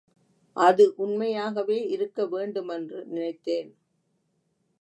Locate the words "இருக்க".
1.87-2.25